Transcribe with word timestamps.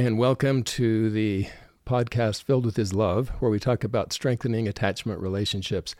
And 0.00 0.16
welcome 0.16 0.62
to 0.62 1.10
the 1.10 1.46
podcast 1.84 2.44
Filled 2.44 2.64
with 2.64 2.78
His 2.78 2.94
Love, 2.94 3.28
where 3.38 3.50
we 3.50 3.58
talk 3.58 3.84
about 3.84 4.14
strengthening 4.14 4.66
attachment 4.66 5.20
relationships. 5.20 5.94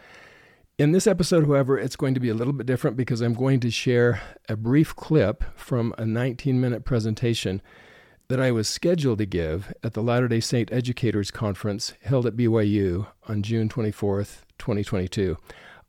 In 0.79 0.93
this 0.93 1.07
episode, 1.07 1.45
however, 1.47 1.79
it's 1.79 1.97
going 1.97 2.15
to 2.15 2.21
be 2.21 2.31
a 2.31 2.35
little 2.35 2.55
bit 2.55 2.67
different 2.67 2.97
because 2.97 3.21
I'm 3.21 3.35
going 3.35 3.61
to 3.61 3.71
share 3.71 4.23
a 4.49 4.57
brief 4.57 4.97
clip 4.97 5.45
from 5.55 5.95
a 5.99 6.07
19 6.07 6.59
minute 6.59 6.87
presentation 6.87 7.61
that 8.29 8.41
I 8.41 8.51
was 8.53 8.71
scheduled 8.71 9.19
to 9.19 9.27
give 9.27 9.71
at 9.85 9.93
the 9.93 10.03
Latter 10.03 10.29
day 10.29 10.41
Saint 10.41 10.73
Educators 10.73 11.31
Conference 11.31 11.93
held 12.01 12.25
at 12.25 12.37
BYU 12.37 13.07
on 13.29 13.43
June 13.43 13.69
24th, 13.69 14.45
2022. 14.57 15.37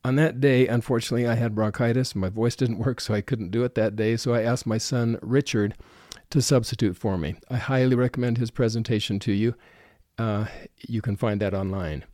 On 0.03 0.17
that 0.17 0.41
day, 0.41 0.67
unfortunately, 0.67 1.29
I 1.29 1.35
had 1.35 1.55
bronchitis. 1.55 2.13
My 2.13 2.27
voice 2.27 2.57
didn't 2.57 2.79
work, 2.79 2.99
so 2.99 3.13
I 3.13 3.21
couldn't 3.21 3.51
do 3.51 3.63
it 3.63 3.75
that 3.75 3.95
day. 3.95 4.17
So 4.17 4.33
I 4.33 4.41
asked 4.41 4.67
my 4.67 4.79
son, 4.79 5.17
Richard, 5.21 5.75
to 6.31 6.41
substitute 6.41 6.97
for 6.97 7.17
me. 7.17 7.35
I 7.49 7.57
highly 7.57 7.95
recommend 7.95 8.37
his 8.37 8.51
presentation 8.51 9.19
to 9.19 9.31
you. 9.31 9.55
Uh, 10.17 10.45
you 10.87 11.01
can 11.01 11.15
find 11.15 11.39
that 11.41 11.53
online. 11.53 12.05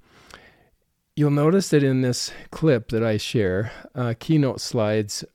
You'll 1.16 1.32
notice 1.32 1.70
that 1.70 1.84
in 1.84 2.02
this 2.02 2.32
clip 2.52 2.90
that 2.90 3.04
I 3.04 3.18
share, 3.18 3.72
uh, 3.96 4.14
keynote 4.20 4.62
slides 4.62 5.26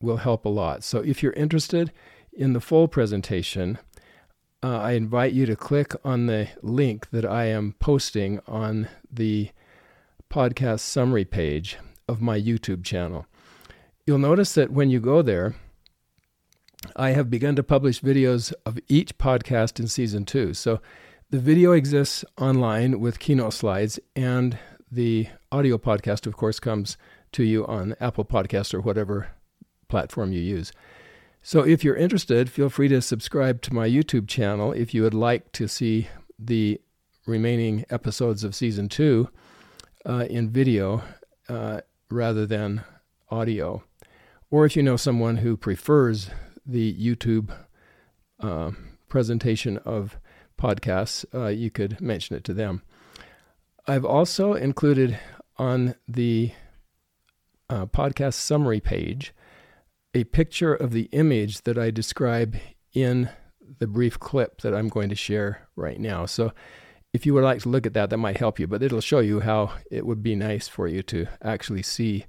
will 0.00 0.18
help 0.18 0.44
a 0.44 0.50
lot. 0.50 0.82
So 0.82 1.00
if 1.00 1.22
you're 1.22 1.32
interested 1.34 1.92
in 2.32 2.52
the 2.52 2.60
full 2.60 2.88
presentation, 2.88 3.78
uh, 4.62 4.78
I 4.78 4.92
invite 4.92 5.32
you 5.32 5.46
to 5.46 5.56
click 5.56 5.94
on 6.04 6.26
the 6.26 6.48
link 6.62 7.10
that 7.10 7.24
I 7.24 7.46
am 7.46 7.74
posting 7.78 8.40
on 8.46 8.88
the 9.12 9.50
podcast 10.30 10.80
summary 10.80 11.24
page 11.24 11.78
of 12.08 12.20
my 12.20 12.40
YouTube 12.40 12.84
channel. 12.84 13.26
You'll 14.06 14.18
notice 14.18 14.54
that 14.54 14.72
when 14.72 14.90
you 14.90 15.00
go 15.00 15.22
there, 15.22 15.54
I 16.94 17.10
have 17.10 17.30
begun 17.30 17.56
to 17.56 17.62
publish 17.62 18.00
videos 18.00 18.52
of 18.64 18.78
each 18.88 19.18
podcast 19.18 19.80
in 19.80 19.88
season 19.88 20.24
two. 20.24 20.54
So 20.54 20.80
the 21.30 21.40
video 21.40 21.72
exists 21.72 22.24
online 22.38 23.00
with 23.00 23.18
keynote 23.18 23.54
slides, 23.54 23.98
and 24.14 24.58
the 24.90 25.28
audio 25.50 25.78
podcast, 25.78 26.26
of 26.26 26.36
course, 26.36 26.60
comes 26.60 26.96
to 27.32 27.42
you 27.42 27.66
on 27.66 27.96
Apple 28.00 28.24
Podcasts 28.24 28.72
or 28.72 28.80
whatever 28.80 29.28
platform 29.88 30.32
you 30.32 30.40
use. 30.40 30.72
So 31.42 31.60
if 31.60 31.82
you're 31.82 31.96
interested, 31.96 32.50
feel 32.50 32.68
free 32.68 32.88
to 32.88 33.00
subscribe 33.02 33.62
to 33.62 33.74
my 33.74 33.88
YouTube 33.88 34.28
channel 34.28 34.72
if 34.72 34.94
you 34.94 35.02
would 35.02 35.14
like 35.14 35.52
to 35.52 35.68
see 35.68 36.08
the 36.38 36.80
remaining 37.26 37.84
episodes 37.90 38.44
of 38.44 38.54
season 38.54 38.88
two 38.88 39.28
uh, 40.04 40.26
in 40.30 40.50
video 40.50 41.02
uh, 41.48 41.80
rather 42.10 42.46
than 42.46 42.84
audio. 43.30 43.82
Or 44.50 44.64
if 44.64 44.76
you 44.76 44.82
know 44.82 44.96
someone 44.96 45.38
who 45.38 45.56
prefers 45.56 46.30
the 46.66 46.94
YouTube 46.94 47.56
uh, 48.40 48.72
presentation 49.08 49.78
of 49.78 50.18
podcasts, 50.58 51.24
uh, 51.34 51.48
you 51.48 51.70
could 51.70 52.00
mention 52.00 52.36
it 52.36 52.44
to 52.44 52.54
them. 52.54 52.82
I've 53.86 54.04
also 54.04 54.54
included 54.54 55.18
on 55.58 55.94
the 56.08 56.52
uh, 57.70 57.86
podcast 57.86 58.34
summary 58.34 58.80
page 58.80 59.32
a 60.14 60.24
picture 60.24 60.74
of 60.74 60.92
the 60.92 61.08
image 61.12 61.62
that 61.62 61.76
I 61.76 61.90
describe 61.90 62.56
in 62.94 63.28
the 63.78 63.86
brief 63.86 64.18
clip 64.18 64.62
that 64.62 64.74
I'm 64.74 64.88
going 64.88 65.10
to 65.10 65.14
share 65.14 65.68
right 65.76 66.00
now. 66.00 66.24
So 66.24 66.52
if 67.12 67.26
you 67.26 67.34
would 67.34 67.44
like 67.44 67.60
to 67.62 67.68
look 67.68 67.86
at 67.86 67.94
that, 67.94 68.10
that 68.10 68.16
might 68.16 68.38
help 68.38 68.58
you, 68.58 68.66
but 68.66 68.82
it'll 68.82 69.00
show 69.00 69.18
you 69.20 69.40
how 69.40 69.72
it 69.90 70.06
would 70.06 70.22
be 70.22 70.34
nice 70.34 70.68
for 70.68 70.88
you 70.88 71.02
to 71.04 71.26
actually 71.42 71.82
see 71.82 72.26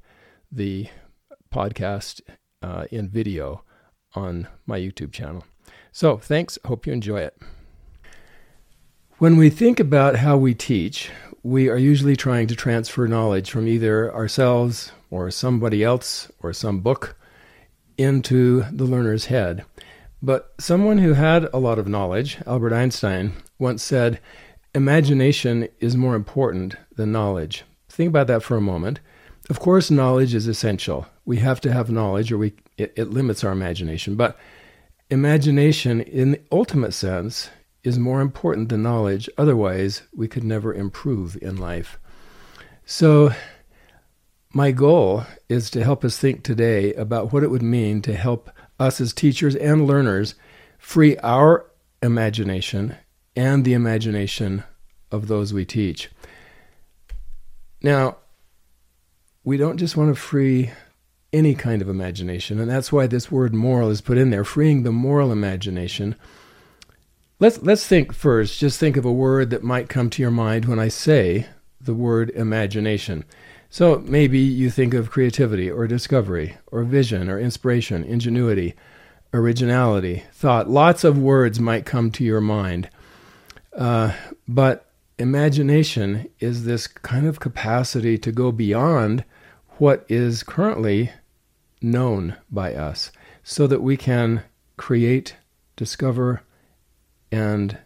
the 0.52 0.88
podcast 1.54 2.22
uh, 2.62 2.86
in 2.92 3.10
video 3.10 3.64
on 4.16 4.48
my 4.66 4.80
YouTube 4.80 5.12
channel. 5.12 5.44
So, 5.92 6.18
thanks. 6.18 6.58
Hope 6.66 6.86
you 6.86 6.94
enjoy 6.94 7.22
it. 7.22 7.38
When 9.18 9.38
we 9.38 9.50
think 9.50 9.80
about 9.80 10.18
how 10.18 10.38
we 10.38 10.54
teach, 10.54 11.10
we 11.44 11.70
are 11.70 11.78
usually 11.78 12.16
trying 12.16 12.48
to 12.48 12.56
transfer 12.56 13.08
knowledge 13.08 13.50
from 13.50 13.68
either 13.68 14.14
ourselves 14.14 14.92
or 15.10 15.32
somebody 15.32 15.84
else 15.84 16.32
or 16.42 16.54
some 16.54 16.82
book 16.82 17.18
into 17.98 18.64
the 18.72 18.86
learner's 18.86 19.26
head. 19.26 19.66
But 20.22 20.54
someone 20.60 20.98
who 21.00 21.14
had 21.14 21.48
a 21.54 21.58
lot 21.58 21.80
of 21.80 21.88
knowledge, 21.88 22.38
Albert 22.46 22.74
Einstein, 22.74 23.34
once 23.60 23.84
said, 23.84 24.20
Imagination 24.76 25.68
is 25.80 25.96
more 25.96 26.16
important 26.16 26.76
than 26.96 27.12
knowledge. 27.12 27.64
Think 27.90 28.10
about 28.10 28.28
that 28.28 28.44
for 28.44 28.58
a 28.58 28.62
moment. 28.62 29.00
Of 29.50 29.60
course, 29.60 29.90
knowledge 29.90 30.34
is 30.34 30.48
essential. 30.48 31.08
We 31.26 31.38
have 31.38 31.62
to 31.62 31.72
have 31.72 31.90
knowledge 31.90 32.32
or 32.32 32.38
we, 32.38 32.54
it, 32.78 32.94
it 32.98 33.10
limits 33.10 33.44
our 33.44 33.52
imagination. 33.52 34.16
But 34.16 34.38
imagination, 35.10 36.02
in 36.02 36.32
the 36.32 36.42
ultimate 36.52 36.94
sense, 36.94 37.50
is 37.84 37.98
more 37.98 38.20
important 38.20 38.70
than 38.70 38.84
knowledge. 38.84 39.30
Otherwise, 39.38 40.02
we 40.14 40.28
could 40.28 40.44
never 40.44 40.74
improve 40.74 41.38
in 41.42 41.56
life. 41.56 41.98
So, 42.86 43.32
my 44.54 44.72
goal 44.72 45.24
is 45.50 45.70
to 45.72 45.84
help 45.84 46.04
us 46.04 46.18
think 46.18 46.44
today 46.44 46.94
about 46.96 47.32
what 47.32 47.44
it 47.44 47.52
would 47.52 47.62
mean 47.62 48.02
to 48.02 48.16
help 48.16 48.50
us 48.80 49.00
as 49.00 49.14
teachers 49.14 49.56
and 49.56 49.86
learners 49.86 50.36
free 50.78 51.18
our 51.18 51.70
imagination 52.02 52.96
and 53.36 53.64
the 53.64 53.74
imagination 53.74 54.64
of 55.12 55.28
those 55.28 55.54
we 55.54 55.66
teach. 55.66 56.10
Now, 57.82 58.18
we 59.48 59.56
don't 59.56 59.78
just 59.78 59.96
want 59.96 60.14
to 60.14 60.22
free 60.22 60.72
any 61.32 61.56
kind 61.56 61.82
of 61.82 61.88
imagination, 61.88 62.60
and 62.60 62.70
that's 62.70 62.92
why 62.92 63.08
this 63.08 63.32
word 63.32 63.54
moral 63.54 63.90
is 63.90 64.02
put 64.02 64.18
in 64.18 64.30
there, 64.30 64.44
freeing 64.44 64.84
the 64.84 64.92
moral 64.92 65.32
imagination. 65.32 66.18
Let's 67.40 67.62
let's 67.62 67.88
think 67.88 68.12
first, 68.12 68.60
just 68.60 68.78
think 68.78 68.98
of 68.98 69.06
a 69.06 69.12
word 69.12 69.50
that 69.52 69.64
might 69.64 69.88
come 69.88 70.10
to 70.10 70.22
your 70.22 70.32
mind 70.32 70.66
when 70.66 70.80
I 70.80 70.90
say 70.90 71.48
the 71.80 71.94
word 71.94 72.30
imagination. 72.32 73.24
So 73.70 74.00
maybe 74.00 74.38
you 74.38 74.70
think 74.70 74.94
of 74.94 75.12
creativity 75.12 75.72
or 75.72 75.88
discovery 75.88 76.58
or 76.70 76.84
vision 76.84 77.30
or 77.30 77.40
inspiration, 77.40 78.04
ingenuity, 78.04 78.76
originality, 79.34 80.24
thought. 80.34 80.70
Lots 80.70 81.06
of 81.06 81.18
words 81.18 81.58
might 81.58 81.86
come 81.86 82.12
to 82.12 82.24
your 82.26 82.42
mind. 82.42 82.90
Uh, 83.72 84.12
but 84.46 84.92
imagination 85.18 86.30
is 86.42 86.66
this 86.66 86.86
kind 86.86 87.26
of 87.26 87.40
capacity 87.40 88.18
to 88.18 88.34
go 88.34 88.52
beyond 88.52 89.24
what 89.80 90.06
is 90.10 90.44
currently 90.44 91.12
known 91.82 92.36
by 92.50 92.74
us 92.74 93.12
so 93.44 93.68
that 93.68 93.82
we 93.82 93.96
can 93.96 94.44
create, 94.76 95.36
discover, 95.76 96.42
and 97.32 97.78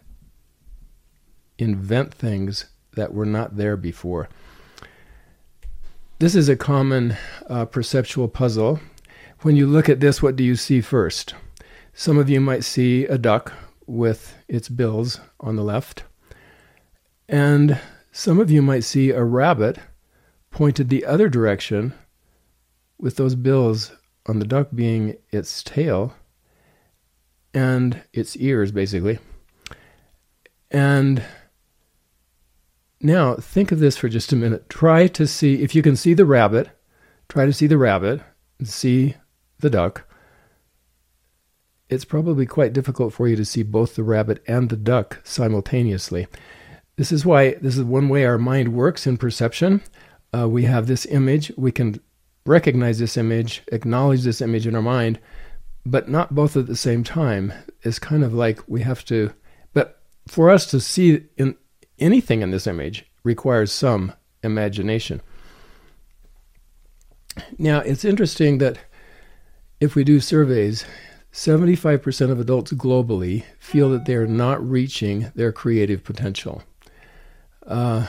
invent 1.58 2.12
things 2.12 2.66
that 2.94 3.12
were 3.12 3.26
not 3.26 3.56
there 3.56 3.76
before. 3.76 4.28
This 6.18 6.34
is 6.34 6.48
a 6.48 6.56
common 6.56 7.16
uh, 7.48 7.64
perceptual 7.66 8.28
puzzle. 8.28 8.80
When 9.40 9.56
you 9.56 9.66
look 9.66 9.88
at 9.88 10.00
this, 10.00 10.22
what 10.22 10.36
do 10.36 10.44
you 10.44 10.56
see 10.56 10.80
first? 10.80 11.34
Some 11.92 12.16
of 12.16 12.30
you 12.30 12.40
might 12.40 12.64
see 12.64 13.04
a 13.06 13.18
duck 13.18 13.52
with 13.86 14.36
its 14.48 14.68
bills 14.68 15.20
on 15.40 15.56
the 15.56 15.64
left, 15.64 16.04
and 17.28 17.78
some 18.12 18.38
of 18.38 18.50
you 18.50 18.62
might 18.62 18.84
see 18.84 19.10
a 19.10 19.24
rabbit 19.24 19.78
pointed 20.52 20.88
the 20.88 21.04
other 21.04 21.28
direction 21.28 21.94
with 22.98 23.16
those 23.16 23.34
bills 23.34 23.92
on 24.26 24.38
the 24.38 24.46
duck 24.46 24.68
being 24.72 25.16
its 25.30 25.62
tail 25.64 26.14
and 27.52 28.02
its 28.12 28.36
ears, 28.36 28.70
basically. 28.70 29.18
And 30.70 31.22
now 33.00 33.34
think 33.34 33.72
of 33.72 33.80
this 33.80 33.96
for 33.96 34.08
just 34.08 34.32
a 34.32 34.36
minute. 34.36 34.68
Try 34.68 35.08
to 35.08 35.26
see, 35.26 35.62
if 35.62 35.74
you 35.74 35.82
can 35.82 35.96
see 35.96 36.14
the 36.14 36.24
rabbit, 36.24 36.70
try 37.28 37.44
to 37.44 37.52
see 37.52 37.66
the 37.66 37.78
rabbit 37.78 38.20
and 38.58 38.68
see 38.68 39.16
the 39.58 39.70
duck. 39.70 40.08
It's 41.88 42.04
probably 42.04 42.46
quite 42.46 42.72
difficult 42.72 43.12
for 43.12 43.28
you 43.28 43.36
to 43.36 43.44
see 43.44 43.62
both 43.62 43.96
the 43.96 44.04
rabbit 44.04 44.42
and 44.46 44.70
the 44.70 44.76
duck 44.76 45.20
simultaneously. 45.24 46.26
This 46.96 47.10
is 47.10 47.26
why, 47.26 47.54
this 47.54 47.76
is 47.76 47.84
one 47.84 48.08
way 48.08 48.24
our 48.24 48.38
mind 48.38 48.72
works 48.72 49.06
in 49.06 49.16
perception 49.16 49.82
uh, 50.34 50.48
we 50.48 50.64
have 50.64 50.86
this 50.86 51.06
image, 51.06 51.52
we 51.56 51.72
can 51.72 52.00
recognize 52.46 52.98
this 52.98 53.16
image, 53.16 53.62
acknowledge 53.68 54.22
this 54.22 54.40
image 54.40 54.66
in 54.66 54.74
our 54.74 54.82
mind, 54.82 55.18
but 55.84 56.08
not 56.08 56.34
both 56.34 56.56
at 56.56 56.66
the 56.66 56.76
same 56.76 57.04
time. 57.04 57.52
It's 57.82 57.98
kind 57.98 58.24
of 58.24 58.32
like 58.32 58.60
we 58.68 58.82
have 58.82 59.04
to, 59.06 59.32
but 59.72 60.00
for 60.26 60.50
us 60.50 60.66
to 60.70 60.80
see 60.80 61.24
in 61.36 61.56
anything 61.98 62.42
in 62.42 62.50
this 62.50 62.66
image 62.66 63.04
requires 63.24 63.72
some 63.72 64.12
imagination. 64.42 65.20
Now, 67.58 67.78
it's 67.80 68.04
interesting 68.04 68.58
that 68.58 68.78
if 69.80 69.94
we 69.94 70.04
do 70.04 70.20
surveys, 70.20 70.84
75% 71.32 72.30
of 72.30 72.38
adults 72.38 72.72
globally 72.72 73.44
feel 73.58 73.90
that 73.90 74.04
they're 74.04 74.26
not 74.26 74.62
reaching 74.66 75.32
their 75.34 75.50
creative 75.50 76.04
potential. 76.04 76.62
Uh, 77.66 78.06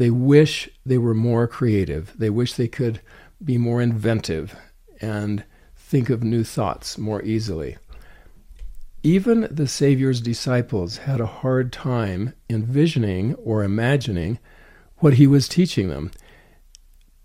they 0.00 0.10
wish 0.10 0.70
they 0.86 0.96
were 0.96 1.12
more 1.12 1.46
creative. 1.46 2.14
They 2.16 2.30
wish 2.30 2.54
they 2.54 2.68
could 2.68 3.02
be 3.44 3.58
more 3.58 3.82
inventive 3.82 4.56
and 4.98 5.44
think 5.76 6.08
of 6.08 6.24
new 6.24 6.42
thoughts 6.42 6.96
more 6.96 7.20
easily. 7.22 7.76
even 9.02 9.46
the 9.50 9.66
Savior's 9.66 10.22
disciples 10.22 10.98
had 10.98 11.20
a 11.20 11.26
hard 11.26 11.70
time 11.70 12.32
envisioning 12.48 13.34
or 13.34 13.62
imagining 13.62 14.38
what 15.00 15.14
he 15.14 15.26
was 15.26 15.46
teaching 15.48 15.90
them. 15.90 16.10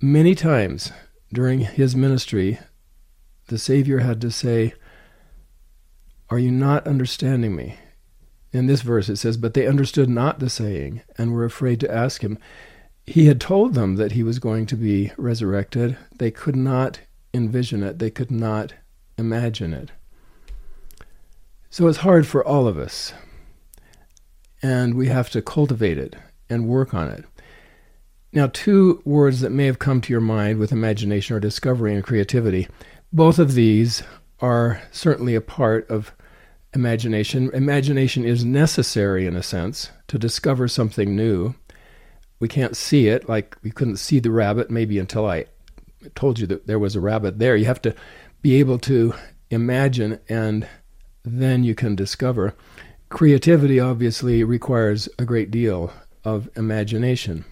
Many 0.02 0.36
times 0.36 0.92
during 1.32 1.62
his 1.62 1.96
ministry, 1.96 2.60
the 3.48 3.58
Savior 3.58 4.00
had 4.00 4.20
to 4.20 4.32
say, 4.32 4.74
Are 6.30 6.40
you 6.40 6.52
not 6.52 6.86
understanding 6.88 7.56
me? 7.56 7.78
In 8.56 8.68
this 8.68 8.84
verse 8.84 9.10
it 9.10 9.18
says, 9.18 9.36
But 9.36 9.54
they 9.54 9.68
understood 9.68 10.08
not 10.08 10.40
the 10.40 10.50
saying 10.50 11.02
and 11.18 11.34
were 11.34 11.44
afraid 11.44 11.82
to 11.82 11.94
ask 11.94 12.24
him. 12.24 12.38
He 13.06 13.26
had 13.26 13.42
told 13.42 13.74
them 13.74 13.98
that 13.98 14.14
he 14.14 14.24
was 14.24 14.40
going 14.40 14.66
to 14.68 14.78
be 14.78 15.12
resurrected. 15.18 15.98
They 16.20 16.32
could 16.32 16.56
not 16.56 17.02
envision 17.34 17.84
it, 17.84 18.00
they 18.00 18.10
could 18.10 18.32
not 18.32 18.74
imagine 19.18 19.74
it. 19.74 19.92
So 21.70 21.88
it's 21.88 21.98
hard 21.98 22.26
for 22.26 22.48
all 22.48 22.66
of 22.66 22.78
us. 22.78 23.12
And 24.62 24.94
we 24.94 25.08
have 25.10 25.30
to 25.32 25.42
cultivate 25.42 25.98
it 25.98 26.16
and 26.50 26.66
work 26.66 26.94
on 26.94 27.10
it. 27.10 27.26
Now, 28.32 28.48
two 28.48 29.02
words 29.04 29.42
that 29.42 29.52
may 29.52 29.66
have 29.66 29.80
come 29.80 30.00
to 30.00 30.14
your 30.14 30.22
mind 30.22 30.60
with 30.60 30.72
imagination 30.72 31.36
are 31.36 31.42
discovery 31.42 31.94
and 31.94 32.06
creativity. 32.06 32.70
Both 33.12 33.38
of 33.38 33.54
these 33.54 34.02
are 34.40 34.82
certainly 34.94 35.36
a 35.36 35.42
part 35.42 35.90
of 35.90 36.14
imagination. 36.76 37.50
Imagination 37.54 38.26
is 38.26 38.46
necessary, 38.46 39.26
in 39.26 39.36
a 39.36 39.44
sense, 39.44 39.90
to 40.08 40.20
discover 40.20 40.68
something 40.68 41.16
new. 41.16 41.56
We 42.40 42.48
can't 42.48 42.76
see 42.76 43.08
it, 43.08 43.30
like 43.30 43.58
we 43.64 43.72
couldn't 43.72 43.98
see 43.98 44.20
the 44.20 44.32
rabbit 44.32 44.70
maybe 44.70 45.00
until 45.00 45.26
I 45.26 45.46
told 46.14 46.38
you 46.38 46.46
that 46.48 46.68
there 46.68 46.78
was 46.78 46.96
a 46.96 47.02
rabbit 47.02 47.40
there. 47.40 47.56
You 47.56 47.66
have 47.66 47.82
to 47.84 47.96
be 48.42 48.56
able 48.56 48.78
to 48.80 49.14
imagine 49.50 50.20
and 50.30 50.68
then 51.24 51.64
you 51.64 51.74
can 51.74 51.96
discover. 51.96 52.54
Creativity 53.10 53.80
obviously 53.80 54.44
requires 54.44 55.10
a 55.18 55.26
great 55.26 55.50
deal 55.50 55.94
of 56.24 56.50
imagination. 56.56 57.46